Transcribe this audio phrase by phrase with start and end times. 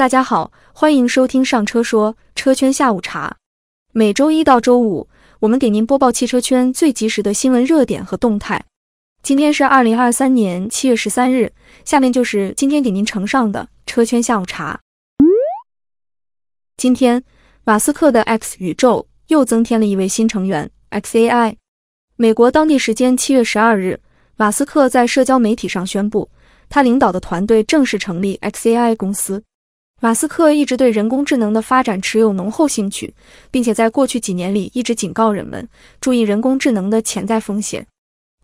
[0.00, 3.36] 大家好，欢迎收听上车说车圈下午茶。
[3.92, 8.64] 每周一到周五，我们给您播报汽车圈最及时的新闻热点和动态。
[9.22, 11.52] 今天是二零二三年七月十三日，
[11.84, 14.80] 下面就是今天给您呈上的车圈下午茶。
[16.78, 17.22] 今天，
[17.64, 21.56] 马斯克的 X 宇宙又增添了一位新成员 XAI。
[22.16, 24.00] 美国当地时间七月十二日，
[24.36, 26.30] 马斯克在社交媒体上宣布，
[26.70, 29.42] 他领导的团队正式成立 XAI 公司。
[30.02, 33.12] 马斯克一直对人工智能的发展持有浓厚兴趣，
[33.50, 35.68] 并且在过去几年里一直警告人们
[36.00, 37.86] 注意人工智能的潜在风险。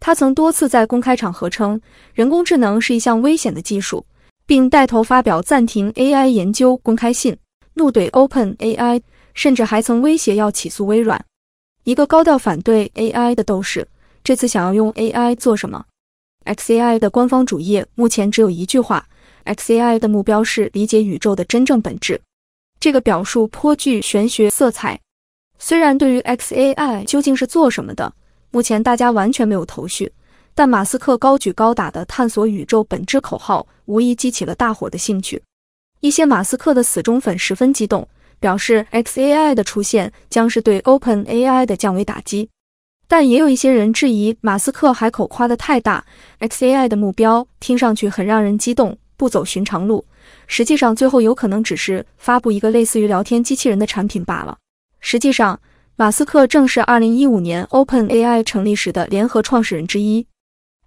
[0.00, 1.78] 他曾多次在公开场合称
[2.14, 4.06] 人工智能是一项危险的技术，
[4.46, 7.36] 并带头发表暂停 AI 研究公开信，
[7.74, 9.02] 怒怼 OpenAI，
[9.34, 11.22] 甚至还曾威胁要起诉微软。
[11.84, 13.86] 一个高调反对 AI 的斗士，
[14.24, 15.84] 这次想要用 AI 做什么
[16.46, 19.06] ？XAI 的官方主页目前只有一句话。
[19.44, 22.20] XAI 的目标是理解宇宙的真正本质，
[22.80, 25.00] 这个表述颇具玄学色彩。
[25.58, 28.12] 虽然对于 XAI 究竟是做什么的，
[28.50, 30.12] 目前大家完全没有头绪，
[30.54, 35.42] 但马斯克高举高打的探索宇宙本质口号，无疑激起了大伙的兴趣。
[36.00, 38.08] 一些马斯克的死忠粉十分激动，
[38.40, 42.48] 表示 XAI 的出现将是对 OpenAI 的降维打击。
[43.06, 46.04] 但也有一些人质疑马斯克海口夸得太大
[46.40, 48.96] ，XAI 的目标听上去很让人激动。
[49.22, 50.04] 不走寻常路，
[50.48, 54.58] 实际上最后有可能只是发布一个类似于聊天机器人的产品罢了。
[54.98, 55.60] 实际上，
[55.94, 60.26] 马斯克正是2015年 OpenAI 成立时的联合创始人之一。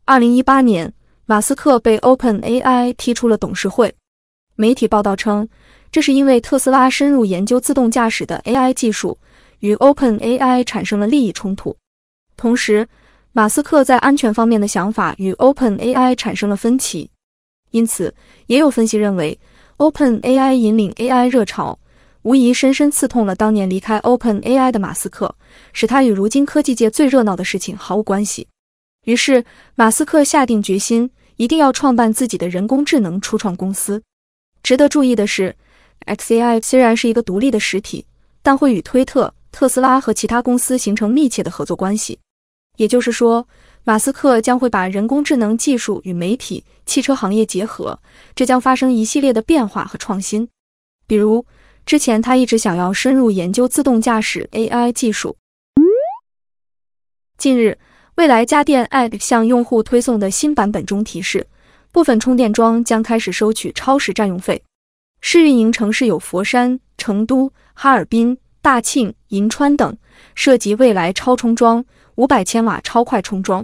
[0.08, 0.94] 2018年，
[1.26, 3.96] 马斯克被 OpenAI 踢出了董事会。
[4.58, 5.48] 媒体报道称，
[5.90, 9.18] 这是因为特斯拉深入研究自动驾驶的 AI 技术，
[9.60, 11.74] 与 OpenAI 产生了利益冲突。
[12.36, 12.86] 同时，
[13.32, 17.10] 马斯克在安全方面的想法与 OpenAI 产生了分歧。
[17.72, 18.14] 因此，
[18.48, 19.38] 也有分析认为
[19.78, 21.78] ，OpenAI 引领 AI 热潮，
[22.22, 25.36] 无疑深深刺痛了当年离开 OpenAI 的马斯克，
[25.74, 28.48] 使他与如今科技界最热闹的事情毫无关系。
[29.06, 29.44] 于是，
[29.76, 34.02] 马斯克下定决心，一定要创办自己的人工智能初创公司。
[34.64, 35.56] 值得注意的是
[36.08, 38.06] ，XAI 虽然是一个独立的实体，
[38.42, 42.18] 但会与推特、特斯拉和其他公司形成密切的合作关系。
[42.78, 43.48] 也就是说，
[43.88, 48.00] 马斯克将会把人工智能技术与媒体、汽车行业结合，
[48.34, 50.50] 这将发生一系列的变化和创新。
[51.06, 51.46] 比如，
[51.86, 55.38] 之前他一直想要深入研究自动驾驶 AI 技术。
[57.38, 57.78] 近日，
[58.16, 61.46] 未来家电 App 向用户推送的新版本中提示，
[61.92, 64.64] 部分充电桩将开始收取超时占用费。
[65.22, 69.96] 试运营城市有佛山、成都、哈尔滨、大庆、银川等，
[70.34, 71.86] 涉及未来超充桩、
[72.16, 73.64] 五百千瓦超快充桩。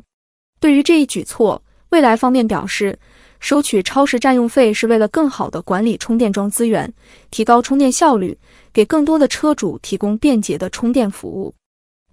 [0.62, 3.00] 对于这一举措，蔚来方面表示，
[3.40, 6.94] 收取超时占用费是为了更好地管理充电桩资源，
[7.32, 8.38] 提高充电效率，
[8.72, 11.56] 给更多的车主提供便捷的充电服务。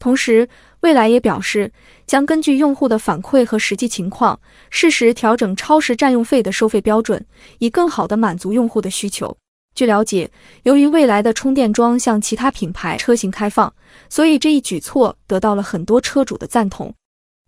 [0.00, 0.48] 同时，
[0.80, 1.70] 蔚来也表示，
[2.06, 7.22] 将根据用户的反馈和实际情况，适时调整超时占用费的收费标准，
[7.58, 9.36] 以更好地满足用户的需求。
[9.74, 10.30] 据了解，
[10.62, 13.70] 由于蔚来的充电桩向其他品牌车型开放，
[14.08, 16.94] 所以这一举措得到了很多车主的赞同。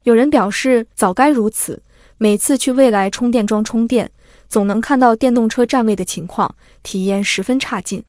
[0.05, 1.83] 有人表示，早该如此。
[2.16, 4.11] 每次去蔚来充电桩充电，
[4.49, 8.05] 总能看到电动车占位的情况，体验十分差劲。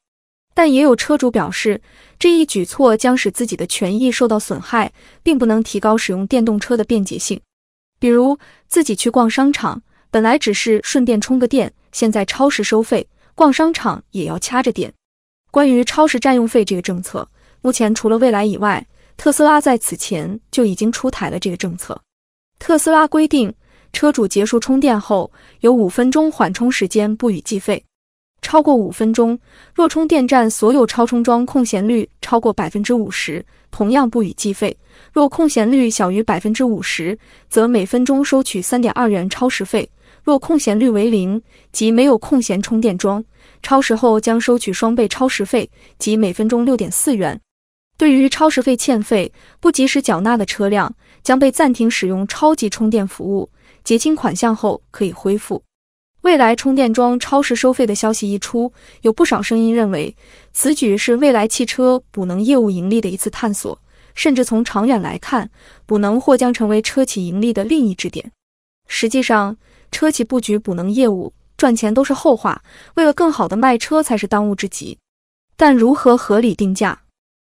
[0.54, 1.80] 但也有车主表示，
[2.18, 4.92] 这一举措将使自己的权益受到损害，
[5.22, 7.40] 并不能提高使用电动车的便捷性。
[7.98, 8.38] 比如，
[8.68, 14.92] 自己去逛商场，本来只是顺便充个电，现在超时收费，逛商场也要掐着点。
[15.50, 17.28] 关于超时占用费这个政策，
[17.62, 18.86] 目前除了蔚来以外，
[19.22, 21.96] 特斯拉在此前就已经出台了这个政策。
[22.58, 23.54] 特斯拉规定，
[23.92, 27.84] 车主结束充电后有五分钟缓冲时间不予计费，
[28.40, 29.38] 超过五分钟，
[29.76, 34.76] 若充电站所有超充桩空闲率超过百分之五十，同样不予计费；
[35.12, 37.16] 若空闲率小于百分之五十，
[37.48, 39.88] 则每分钟收取三点二元超时费；
[40.24, 41.40] 若空闲率为零，
[41.70, 43.24] 即没有空闲充电桩，
[43.62, 47.40] 超时后将收取双倍超时费，即每分钟六点四元。
[48.02, 53.48] 对于超时费欠费不及时缴纳的车辆，将被暂停使用超级充电服务，
[53.84, 55.62] 结清款项后可以恢复。
[56.22, 58.72] 未来充电桩超时收费的消息一出，
[59.02, 60.16] 有不少声音认为
[60.52, 63.80] 此举是未来汽车补能业务盈利的一次探索，
[64.16, 65.48] 甚至从长远来看，
[65.86, 68.32] 补能或将成为车企盈利的另一支点。
[68.88, 69.56] 实际上，
[69.92, 72.64] 车企布局补能业务赚钱都是后话，
[72.96, 74.98] 为了更好的卖车才是当务之急。
[75.56, 77.02] 但如何合理定价？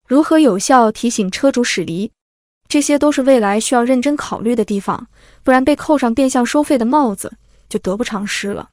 [0.08, 2.12] 如何有效提醒车主驶离？
[2.68, 5.08] 这些都是未来需要认真考虑的地方，
[5.44, 7.34] 不然被扣上变相收费的帽子
[7.68, 8.70] 就得不偿失了。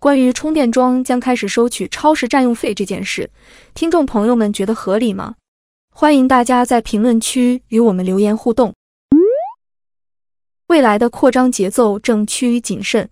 [0.00, 3.28] 关于充电桩将开始收取超时占用费这件事，
[3.74, 5.34] 听众朋友们觉得合理吗？
[5.92, 8.72] 欢迎大家在评论区与我们留言互动。
[10.68, 13.08] 未来的扩张节奏正趋于谨慎。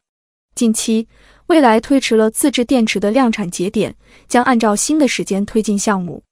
[0.55, 1.09] 近期，
[1.47, 3.97] 未来推迟了自制电池的量产节点，
[4.29, 6.23] 将按照新的时间推进项目。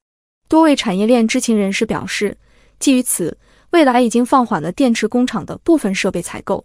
[0.48, 2.36] 多位产业链知情人士表示，
[2.78, 3.36] 基于此，
[3.70, 6.64] 未来已经放缓了电池工厂的部分设备采购。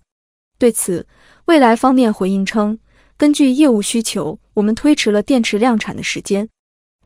[0.58, 1.08] 对此，
[1.46, 2.78] 未来方面回应称。
[3.18, 6.48] 根据业务需求，我们推迟了电池量产的时间，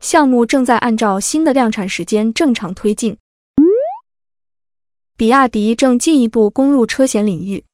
[0.00, 3.16] 项目正在按照新的量产时间正常推进。
[5.16, 7.64] 比亚迪正进一步攻入车险领域。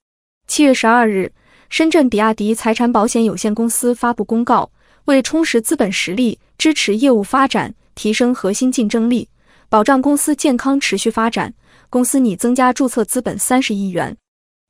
[0.47, 1.33] 七月十二日，
[1.71, 4.71] 深圳比亚迪财产保险有限公司发布公告，
[5.07, 9.29] 为充实资本实力，支持业务发展，提升核心竞争力，
[9.69, 11.53] 保障公司健康持续发展，
[11.91, 14.17] 公司拟增加注册资本三十亿元。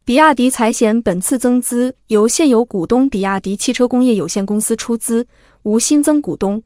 [0.05, 5.25] 比亚迪财险本次增资由现有股东比亚迪汽车工业有限公司出资，
[5.62, 6.61] 无新增股东。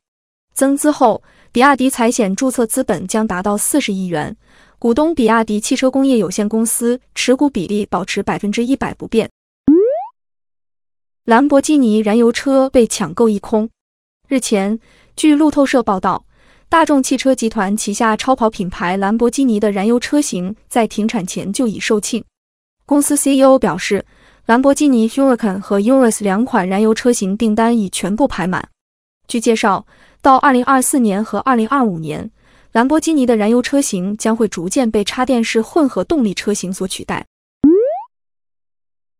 [0.54, 1.22] 增资后，
[1.52, 4.34] 比亚迪财险注册资本将达到四十亿元，
[4.78, 9.28] 股东比亚迪汽车工业有限公司持股比例保持百分之一百不变。
[11.26, 13.68] 兰博基尼燃油车被抢购一空。
[14.28, 14.80] 日前，
[15.14, 16.24] 据路透社报道，
[16.74, 22.24] 大众汽车集团旗下超跑品牌兰博基尼的燃油车型在停产前就已售罄。
[22.84, 24.04] 公司 CEO 表示，
[24.46, 28.68] 兰博基尼 Huracan 和 Urus 两款燃油车型订单已全部排满。
[29.28, 29.86] 据介绍，
[30.20, 32.28] 到2024年和2025年，
[32.72, 37.24] 兰博基尼的燃油车型将会逐渐被插电式混合动力车型所取代。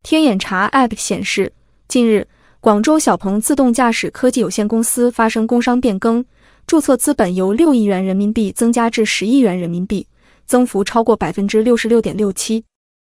[0.02, 1.52] 天眼查 App 显示，
[1.86, 2.26] 近日，
[2.58, 6.24] 广州小鹏自动驾驶科技有限公司发生工商变更，
[6.66, 10.06] 注册资本由六亿元人民币增加至十亿元人民币，
[10.46, 12.64] 增幅超过百分之六十六点六七。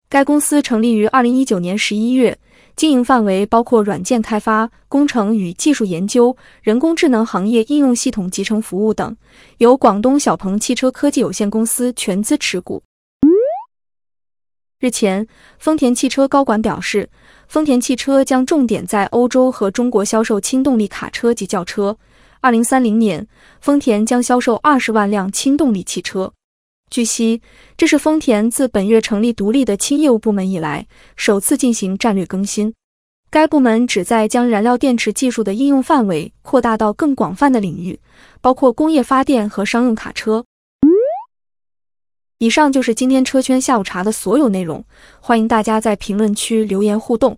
[0.07, 2.37] 该公司成立于二零一九年十一月，
[2.77, 9.15] 经营范围包括软件开发、工程与技术研究、人工智能行业应用系统集成服务等，
[9.57, 12.81] 由广东小鹏汽车科技有限公司全资持股。
[14.79, 15.27] 日前，
[15.59, 17.07] 丰田汽车高管表示，
[17.47, 21.95] 丰田汽车将重点在欧洲和中国销售轻动力卡车及轿车。
[22.43, 23.27] 二零三零年，
[23.59, 26.33] 丰田将销售二十万辆轻动力汽车。
[26.89, 27.39] 据悉，
[27.77, 32.73] 这是丰田自本月成立独立的轻业务部门以来首次进行战略更新。
[33.29, 37.99] 该部门旨在将燃料电池技术的应用范围扩大到更广泛的领域，
[38.41, 40.43] 包括工业发电和商用卡车。
[42.39, 44.83] 以上就是今天车圈下午茶的所有内容，
[45.19, 47.37] 欢迎大家在评论区留言互动。